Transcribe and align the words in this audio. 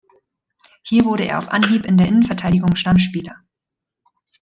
Hier 0.81 1.05
wurde 1.05 1.25
er 1.27 1.37
auf 1.37 1.51
Anhieb 1.51 1.85
in 1.85 1.95
der 1.95 2.07
Innenverteidigung 2.07 2.75
Stammspieler. 2.75 3.35